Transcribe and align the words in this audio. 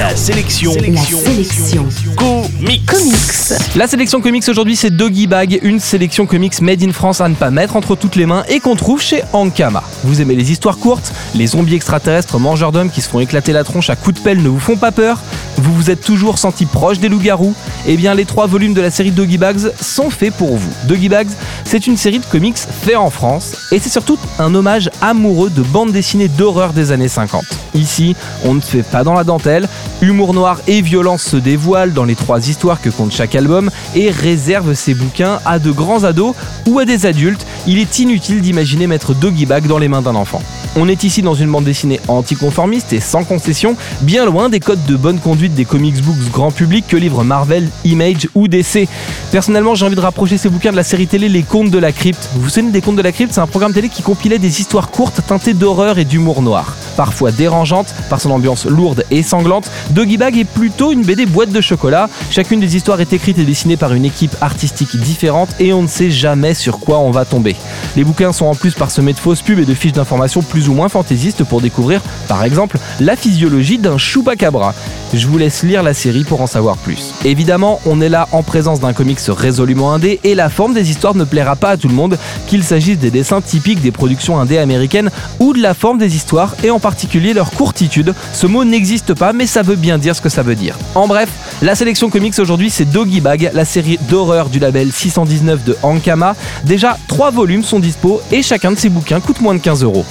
La 0.00 0.16
sélection. 0.16 0.72
La 0.72 1.02
sélection. 1.02 1.86
Comics. 2.16 2.86
Comics. 2.86 3.76
La 3.76 3.86
sélection 3.86 4.22
comics 4.22 4.48
aujourd'hui 4.48 4.74
c'est 4.74 4.90
Doggy 4.90 5.26
Bag, 5.26 5.60
une 5.62 5.78
sélection 5.78 6.24
comics 6.24 6.58
made 6.62 6.82
in 6.82 6.92
France 6.92 7.20
à 7.20 7.28
ne 7.28 7.34
pas 7.34 7.50
mettre 7.50 7.76
entre 7.76 7.96
toutes 7.96 8.16
les 8.16 8.24
mains 8.24 8.42
et 8.48 8.60
qu'on 8.60 8.76
trouve 8.76 9.02
chez 9.02 9.22
Ankama. 9.34 9.84
Vous 10.04 10.22
aimez 10.22 10.36
les 10.36 10.52
histoires 10.52 10.78
courtes, 10.78 11.12
les 11.34 11.48
zombies 11.48 11.74
extraterrestres 11.74 12.38
mangeurs 12.38 12.72
d'hommes 12.72 12.90
qui 12.90 13.02
se 13.02 13.10
font 13.10 13.20
éclater 13.20 13.52
la 13.52 13.62
tronche 13.62 13.90
à 13.90 13.96
coups 13.96 14.16
de 14.16 14.24
pelle 14.24 14.42
ne 14.42 14.48
vous 14.48 14.58
font 14.58 14.78
pas 14.78 14.90
peur 14.90 15.18
Vous 15.56 15.74
vous 15.74 15.90
êtes 15.90 16.00
toujours 16.00 16.38
senti 16.38 16.66
proche 16.66 16.98
des 16.98 17.08
loups-garous? 17.08 17.54
Eh 17.86 17.96
bien 17.96 18.14
les 18.14 18.24
trois 18.24 18.46
volumes 18.46 18.74
de 18.74 18.80
la 18.80 18.90
série 18.90 19.10
Doggy 19.10 19.38
Bags 19.38 19.72
sont 19.80 20.10
faits 20.10 20.34
pour 20.34 20.56
vous. 20.56 20.70
Doggy 20.84 21.08
Bags, 21.08 21.30
c'est 21.64 21.86
une 21.86 21.96
série 21.96 22.18
de 22.18 22.24
comics 22.24 22.56
fait 22.56 22.96
en 22.96 23.10
France 23.10 23.56
et 23.72 23.78
c'est 23.78 23.88
surtout 23.88 24.18
un 24.38 24.54
hommage 24.54 24.90
amoureux 25.00 25.50
de 25.50 25.62
bande 25.62 25.92
dessinée 25.92 26.28
d'horreur 26.28 26.72
des 26.72 26.92
années 26.92 27.08
50. 27.08 27.44
Ici, 27.74 28.16
on 28.44 28.54
ne 28.54 28.60
se 28.60 28.66
fait 28.66 28.82
pas 28.82 29.04
dans 29.04 29.14
la 29.14 29.24
dentelle, 29.24 29.68
humour 30.00 30.34
noir 30.34 30.58
et 30.66 30.82
violence 30.82 31.22
se 31.22 31.36
dévoilent 31.36 31.92
dans 31.92 32.04
les 32.04 32.16
trois 32.16 32.48
histoires 32.48 32.80
que 32.80 32.90
compte 32.90 33.12
chaque 33.12 33.34
album 33.34 33.70
et 33.94 34.10
réserve 34.10 34.74
ses 34.74 34.94
bouquins 34.94 35.40
à 35.44 35.58
de 35.58 35.70
grands 35.70 36.04
ados 36.04 36.34
ou 36.66 36.78
à 36.78 36.84
des 36.84 37.06
adultes. 37.06 37.46
Il 37.66 37.78
est 37.78 37.98
inutile 37.98 38.40
d'imaginer 38.40 38.86
mettre 38.86 39.14
Doggy 39.14 39.46
Bag 39.46 39.66
dans 39.66 39.78
les 39.78 39.88
mains 39.88 40.02
d'un 40.02 40.14
enfant. 40.14 40.42
On 40.76 40.88
est 40.88 41.02
ici 41.02 41.20
dans 41.20 41.34
une 41.34 41.50
bande 41.50 41.64
dessinée 41.64 42.00
anticonformiste 42.06 42.92
et 42.92 43.00
sans 43.00 43.24
concession, 43.24 43.76
bien 44.02 44.24
loin 44.24 44.48
des 44.48 44.60
codes 44.60 44.84
de 44.86 44.94
bonne 44.94 45.18
conduite 45.18 45.39
des 45.48 45.64
comics 45.64 46.02
books 46.02 46.30
grand 46.30 46.50
public 46.50 46.86
que 46.86 46.96
livrent 46.96 47.24
Marvel, 47.24 47.68
Image 47.84 48.28
ou 48.34 48.48
DC. 48.48 48.88
Personnellement, 49.30 49.76
j'ai 49.76 49.86
envie 49.86 49.94
de 49.94 50.00
rapprocher 50.00 50.38
ces 50.38 50.48
bouquins 50.48 50.72
de 50.72 50.76
la 50.76 50.82
série 50.82 51.06
télé 51.06 51.28
Les 51.28 51.44
Contes 51.44 51.70
de 51.70 51.78
la 51.78 51.92
Crypte. 51.92 52.30
Vous 52.34 52.42
vous 52.42 52.48
souvenez 52.48 52.72
des 52.72 52.80
Contes 52.80 52.96
de 52.96 53.02
la 53.02 53.12
Crypte? 53.12 53.32
C'est 53.32 53.40
un 53.40 53.46
programme 53.46 53.72
télé 53.72 53.88
qui 53.88 54.02
compilait 54.02 54.40
des 54.40 54.60
histoires 54.60 54.90
courtes 54.90 55.20
teintées 55.24 55.54
d'horreur 55.54 56.00
et 56.00 56.04
d'humour 56.04 56.42
noir. 56.42 56.74
Parfois 56.96 57.30
dérangeante 57.30 57.94
par 58.08 58.20
son 58.20 58.32
ambiance 58.32 58.66
lourde 58.66 59.04
et 59.12 59.22
sanglante, 59.22 59.70
Doggy 59.90 60.16
Bag 60.16 60.36
est 60.36 60.44
plutôt 60.44 60.90
une 60.90 61.02
BD 61.02 61.26
boîte 61.26 61.52
de 61.52 61.60
chocolat. 61.60 62.10
Chacune 62.32 62.58
des 62.58 62.74
histoires 62.74 63.00
est 63.00 63.12
écrite 63.12 63.38
et 63.38 63.44
dessinée 63.44 63.76
par 63.76 63.94
une 63.94 64.04
équipe 64.04 64.34
artistique 64.40 64.96
différente 64.96 65.50
et 65.60 65.72
on 65.72 65.82
ne 65.82 65.88
sait 65.88 66.10
jamais 66.10 66.52
sur 66.52 66.80
quoi 66.80 66.98
on 66.98 67.12
va 67.12 67.24
tomber. 67.24 67.54
Les 67.94 68.02
bouquins 68.02 68.32
sont 68.32 68.46
en 68.46 68.56
plus 68.56 68.74
parsemés 68.74 69.12
de 69.12 69.18
fausses 69.20 69.42
pubs 69.42 69.60
et 69.60 69.64
de 69.64 69.74
fiches 69.74 69.92
d'informations 69.92 70.42
plus 70.42 70.68
ou 70.68 70.74
moins 70.74 70.88
fantaisistes 70.88 71.44
pour 71.44 71.60
découvrir, 71.60 72.02
par 72.26 72.42
exemple, 72.42 72.78
la 72.98 73.14
physiologie 73.14 73.78
d'un 73.78 73.96
chupacabra. 73.96 74.74
Je 75.14 75.26
vous 75.28 75.38
laisse 75.38 75.62
lire 75.62 75.84
la 75.84 75.94
série 75.94 76.24
pour 76.24 76.40
en 76.40 76.46
savoir 76.48 76.76
plus. 76.76 77.14
Évidemment, 77.24 77.80
on 77.86 78.00
est 78.00 78.08
là 78.08 78.28
en 78.32 78.42
présence 78.42 78.80
d'un 78.80 78.92
comics 78.92 79.19
résolument 79.28 79.92
indé 79.92 80.20
et 80.24 80.34
la 80.34 80.48
forme 80.48 80.74
des 80.74 80.90
histoires 80.90 81.14
ne 81.14 81.24
plaira 81.24 81.56
pas 81.56 81.70
à 81.70 81.76
tout 81.76 81.88
le 81.88 81.94
monde, 81.94 82.18
qu'il 82.46 82.64
s'agisse 82.64 82.98
des 82.98 83.10
dessins 83.10 83.40
typiques 83.40 83.80
des 83.80 83.90
productions 83.90 84.38
indé 84.38 84.58
américaines 84.58 85.10
ou 85.38 85.52
de 85.52 85.60
la 85.60 85.74
forme 85.74 85.98
des 85.98 86.16
histoires 86.16 86.54
et 86.62 86.70
en 86.70 86.78
particulier 86.80 87.34
leur 87.34 87.50
courtitude. 87.50 88.14
Ce 88.32 88.46
mot 88.46 88.64
n'existe 88.64 89.14
pas 89.14 89.32
mais 89.32 89.46
ça 89.46 89.62
veut 89.62 89.76
bien 89.76 89.98
dire 89.98 90.16
ce 90.16 90.20
que 90.20 90.28
ça 90.28 90.42
veut 90.42 90.54
dire. 90.54 90.76
En 90.94 91.06
bref, 91.06 91.28
la 91.62 91.74
sélection 91.74 92.08
comics 92.10 92.38
aujourd'hui 92.38 92.70
c'est 92.70 92.84
Doggy 92.84 93.20
Bag, 93.20 93.50
la 93.52 93.64
série 93.64 93.98
d'horreur 94.08 94.48
du 94.48 94.58
label 94.58 94.92
619 94.92 95.64
de 95.64 95.76
Ankama. 95.82 96.34
Déjà, 96.64 96.96
3 97.08 97.30
volumes 97.30 97.64
sont 97.64 97.80
dispo 97.80 98.20
et 98.30 98.42
chacun 98.42 98.72
de 98.72 98.76
ces 98.76 98.88
bouquins 98.88 99.20
coûte 99.20 99.40
moins 99.40 99.54
de 99.54 99.60
15 99.60 99.82
euros. 99.82 100.04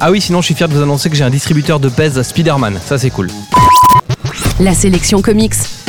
Ah 0.00 0.10
oui, 0.10 0.20
sinon 0.20 0.40
je 0.40 0.46
suis 0.46 0.54
fier 0.54 0.68
de 0.68 0.74
vous 0.74 0.82
annoncer 0.82 1.10
que 1.10 1.16
j'ai 1.16 1.24
un 1.24 1.30
distributeur 1.30 1.78
de 1.78 1.88
pèse 1.88 2.20
Spider-Man, 2.20 2.80
ça 2.84 2.98
c'est 2.98 3.10
cool. 3.10 3.30
La 4.60 4.74
sélection 4.74 5.22
comics, 5.22 5.54